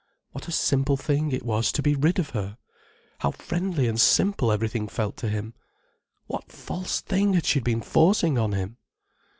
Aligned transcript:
What 0.31 0.47
a 0.47 0.51
simple 0.51 0.97
thing 0.97 1.31
it 1.31 1.45
was 1.45 1.71
to 1.73 1.83
be 1.83 1.93
rid 1.93 2.17
of 2.17 2.31
her! 2.31 2.57
How 3.19 3.29
friendly 3.29 3.87
and 3.87 4.01
simple 4.01 4.51
everything 4.51 4.87
felt 4.87 5.15
to 5.17 5.29
him. 5.29 5.53
What 6.25 6.51
false 6.51 7.01
thing 7.01 7.33
had 7.33 7.45
she 7.45 7.59
been 7.59 7.81
forcing 7.81 8.35
on 8.39 8.53
him? 8.53 8.77